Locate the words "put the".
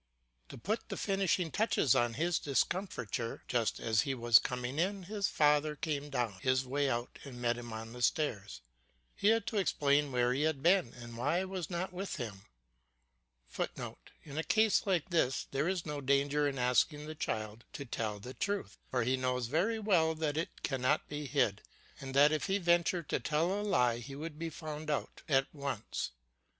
0.57-0.97